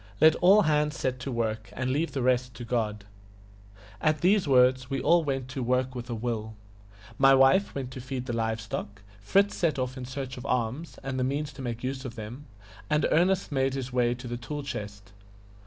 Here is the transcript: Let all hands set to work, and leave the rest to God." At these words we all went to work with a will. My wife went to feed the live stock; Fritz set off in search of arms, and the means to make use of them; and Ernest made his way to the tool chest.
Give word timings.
Let 0.19 0.33
all 0.37 0.63
hands 0.63 0.97
set 0.97 1.19
to 1.19 1.31
work, 1.31 1.69
and 1.73 1.91
leave 1.91 2.13
the 2.13 2.23
rest 2.23 2.55
to 2.55 2.65
God." 2.65 3.05
At 4.01 4.21
these 4.21 4.47
words 4.47 4.89
we 4.89 4.99
all 4.99 5.23
went 5.23 5.47
to 5.49 5.61
work 5.61 5.93
with 5.93 6.09
a 6.09 6.15
will. 6.15 6.55
My 7.19 7.35
wife 7.35 7.75
went 7.75 7.91
to 7.91 8.01
feed 8.01 8.25
the 8.25 8.33
live 8.33 8.59
stock; 8.59 9.03
Fritz 9.19 9.55
set 9.55 9.77
off 9.77 9.97
in 9.97 10.05
search 10.05 10.37
of 10.37 10.45
arms, 10.47 10.97
and 11.03 11.19
the 11.19 11.23
means 11.23 11.53
to 11.53 11.61
make 11.61 11.83
use 11.83 12.03
of 12.03 12.15
them; 12.15 12.47
and 12.89 13.05
Ernest 13.11 13.51
made 13.51 13.75
his 13.75 13.93
way 13.93 14.15
to 14.15 14.27
the 14.27 14.37
tool 14.37 14.63
chest. 14.63 15.11